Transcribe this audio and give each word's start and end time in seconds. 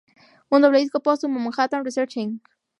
Un 0.57 0.61
doble 0.63 0.79
disco 0.81 0.99
póstumo, 1.03 1.39
"Manhattan 1.39 1.85
Research 1.85 2.17
Inc. 2.17 2.41